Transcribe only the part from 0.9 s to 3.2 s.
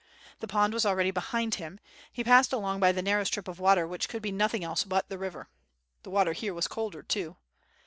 behind him, he passed along by the